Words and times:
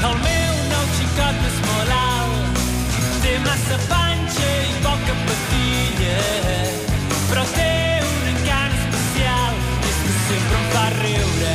El 0.00 0.14
meu 0.16 0.52
nou 0.70 0.84
xicot 0.96 1.40
és 1.44 1.56
molt 1.66 1.90
alt, 1.92 2.60
té 3.20 3.34
massa 3.44 3.76
panxa 3.90 4.46
i 4.64 4.78
poca 4.80 5.16
patilla, 5.26 6.14
però 7.28 7.42
té 7.52 7.66
un 8.06 8.30
encant 8.30 8.78
especial, 8.78 9.58
és 9.90 9.98
que 10.06 10.14
sempre 10.22 10.56
em 10.56 10.64
fa 10.72 10.86
riure. 10.94 11.52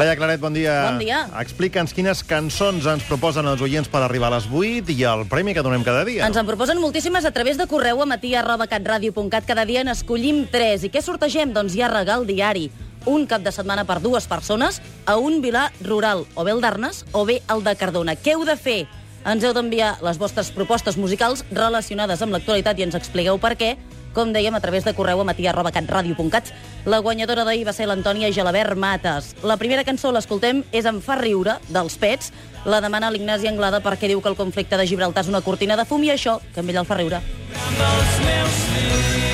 Laia 0.00 0.16
Claret, 0.16 0.40
bon 0.40 0.56
dia. 0.56 0.78
Bon 0.88 1.04
dia. 1.04 1.20
Explica'ns 1.42 1.92
quines 1.96 2.24
cançons 2.24 2.88
ens 2.94 3.04
proposen 3.10 3.44
els 3.52 3.60
oients 3.64 3.92
per 3.92 4.00
arribar 4.06 4.32
a 4.32 4.38
les 4.38 4.48
8 4.48 4.96
i 4.96 4.98
el 5.12 5.26
premi 5.28 5.52
que 5.52 5.64
donem 5.64 5.84
cada 5.84 6.08
dia. 6.08 6.24
Ens 6.24 6.40
en 6.40 6.48
proposen 6.48 6.80
moltíssimes 6.80 7.28
a 7.28 7.32
través 7.36 7.60
de 7.60 7.68
correu 7.68 8.00
a 8.00 8.08
matia.catradio.cat. 8.08 9.44
Cada 9.52 9.68
dia 9.68 9.84
n'escollim 9.84 10.46
tres. 10.48 10.88
I 10.88 10.92
què 10.92 11.04
sortegem? 11.04 11.52
Doncs 11.52 11.76
hi 11.76 11.84
ha 11.84 11.92
regal 11.92 12.24
diari. 12.24 12.70
Un 13.06 13.26
cap 13.30 13.42
de 13.42 13.52
setmana 13.54 13.86
per 13.86 14.00
dues 14.02 14.26
persones 14.26 14.82
a 15.06 15.16
un 15.16 15.40
vilar 15.40 15.70
rural, 15.80 16.26
o 16.34 16.44
bé 16.44 16.52
el 16.52 16.60
d'Arnes 16.60 17.04
o 17.12 17.24
bé 17.24 17.40
el 17.48 17.62
de 17.62 17.76
Cardona. 17.78 18.16
Què 18.18 18.34
heu 18.34 18.44
de 18.44 18.56
fer? 18.58 18.80
Ens 19.26 19.42
heu 19.42 19.54
d'enviar 19.54 19.96
les 20.06 20.18
vostres 20.18 20.52
propostes 20.54 20.98
musicals 20.98 21.44
relacionades 21.50 22.20
amb 22.22 22.34
l'actualitat 22.34 22.78
i 22.78 22.84
ens 22.86 22.98
expliqueu 22.98 23.38
per 23.42 23.56
què, 23.58 23.76
com 24.16 24.30
dèiem, 24.32 24.54
a 24.56 24.62
través 24.64 24.86
de 24.86 24.94
correu 24.96 25.20
a 25.20 25.26
matia.catradio.cat. 25.28 26.48
La 26.88 27.02
guanyadora 27.04 27.44
d'ahir 27.44 27.66
va 27.68 27.74
ser 27.76 27.84
l'Antònia 27.90 28.30
Gelabert 28.32 28.78
Mates. 28.80 29.34
La 29.44 29.58
primera 29.60 29.84
cançó, 29.84 30.08
l'escoltem, 30.14 30.64
és 30.72 30.88
En 30.88 31.02
fa 31.04 31.18
riure, 31.20 31.58
dels 31.68 31.98
Pets. 32.00 32.32
La 32.64 32.80
demana 32.80 33.10
l'Ignasi 33.12 33.50
Anglada 33.50 33.82
perquè 33.84 34.08
diu 34.08 34.22
que 34.24 34.32
el 34.32 34.38
conflicte 34.38 34.78
de 34.80 34.86
Gibraltar 34.88 35.26
és 35.26 35.28
una 35.28 35.44
cortina 35.44 35.76
de 35.76 35.84
fum 35.84 36.02
i 36.02 36.14
això, 36.14 36.40
que 36.54 36.64
amb 36.64 36.72
ell 36.72 36.80
el 36.80 36.88
fa 36.88 36.96
riure. 36.96 37.20
amb 37.66 37.84
els 37.90 38.18
meus 38.24 38.62
fills, 38.72 39.25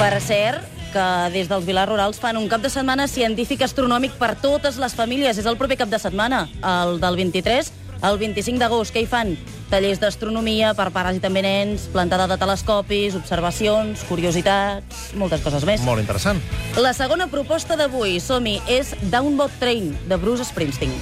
Per 0.00 0.16
cert, 0.24 0.64
que 0.94 1.06
des 1.34 1.50
dels 1.50 1.66
Vilars 1.68 1.90
Rurals 1.90 2.16
fan 2.22 2.38
un 2.40 2.46
cap 2.48 2.62
de 2.64 2.70
setmana 2.72 3.04
científic 3.04 3.60
astronòmic 3.66 4.14
per 4.16 4.30
totes 4.40 4.78
les 4.80 4.94
famílies. 4.96 5.36
És 5.36 5.44
el 5.44 5.58
proper 5.60 5.76
cap 5.82 5.92
de 5.92 6.00
setmana, 6.00 6.46
el 6.64 6.96
del 7.02 7.18
23 7.20 7.68
al 8.00 8.16
25 8.16 8.56
d'agost. 8.62 8.94
Què 8.96 9.04
hi 9.04 9.10
fan? 9.10 9.34
Tallers 9.68 10.00
d'astronomia 10.00 10.72
per 10.74 10.88
pares 10.96 11.20
i 11.20 11.22
també 11.22 11.44
nens, 11.44 11.84
plantada 11.92 12.24
de 12.32 12.40
telescopis, 12.40 13.14
observacions, 13.20 14.08
curiositats, 14.08 15.12
moltes 15.20 15.44
coses 15.44 15.68
més. 15.68 15.84
Molt 15.84 16.00
interessant. 16.00 16.40
La 16.80 16.96
segona 16.96 17.28
proposta 17.28 17.76
d'avui, 17.76 18.16
som-hi, 18.24 18.56
és 18.72 18.96
Downboat 19.12 19.60
Train, 19.60 19.92
de 20.08 20.16
Bruce 20.16 20.48
Springsteen. 20.48 20.96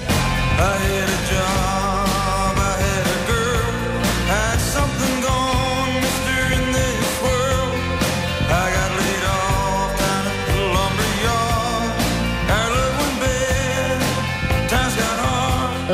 I 0.58 1.77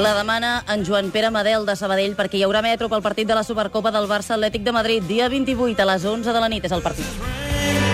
La 0.04 0.12
demana 0.12 0.62
en 0.68 0.84
Joan 0.84 1.10
Pere 1.10 1.30
Madel 1.32 1.64
de 1.64 1.74
Sabadell 1.80 2.12
perquè 2.18 2.36
hi 2.36 2.42
haurà 2.44 2.60
metro 2.60 2.90
pel 2.92 3.00
partit 3.00 3.24
de 3.30 3.38
la 3.38 3.44
Supercopa 3.46 3.88
del 3.94 4.04
Barça 4.10 4.34
Atlètic 4.36 4.60
de 4.66 4.74
Madrid, 4.76 5.08
dia 5.08 5.30
28 5.32 5.80
a 5.80 5.88
les 5.94 6.04
11 6.04 6.36
de 6.36 6.42
la 6.44 6.50
nit 6.52 6.68
és 6.68 6.76
el 6.76 6.84
partit. 6.84 7.93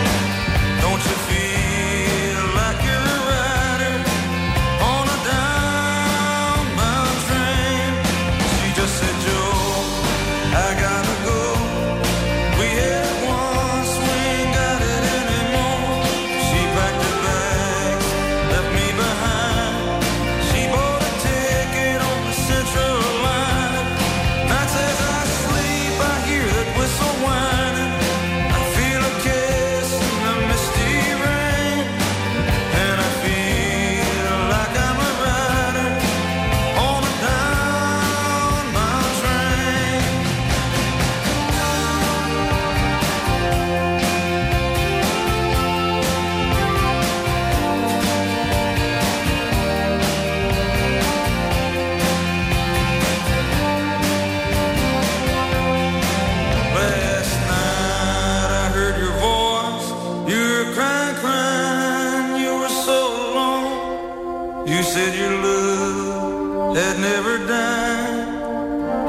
You 64.70 64.84
said 64.84 65.18
your 65.18 65.34
love 65.42 66.76
had 66.76 66.96
never 67.02 67.38
died. 67.42 68.30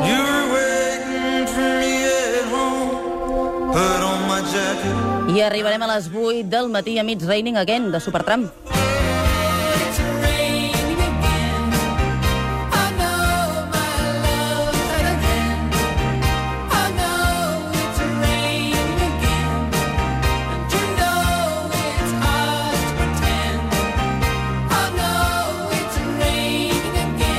You 0.09 0.17
were 0.17 0.45
waiting 0.57 1.45
for 1.53 1.69
me 1.77 1.93
at 2.09 2.49
home. 2.49 3.69
Put 3.69 4.01
on 4.01 4.19
my 4.25 4.41
jacket. 4.49 4.95
I 5.29 5.45
arribarem 5.45 5.83
a 5.83 5.87
les 5.93 6.09
8 6.09 6.49
del 6.49 6.69
matí 6.69 6.97
a 6.97 7.03
Meets 7.03 7.25
Raining 7.29 7.57
Again, 7.57 7.91
de 7.91 7.99
Supertram. 7.99 8.49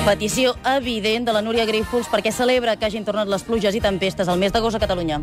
Petició 0.02 0.56
evident 0.66 1.28
de 1.28 1.32
la 1.32 1.44
Núria 1.46 1.62
Grífols 1.62 2.08
perquè 2.10 2.32
celebra 2.34 2.74
que 2.74 2.88
hagin 2.88 3.06
tornat 3.06 3.30
les 3.30 3.46
pluges 3.46 3.78
i 3.78 3.80
tempestes 3.84 4.26
al 4.26 4.40
mes 4.42 4.50
d'agost 4.50 4.74
a 4.74 4.82
Catalunya. 4.82 5.22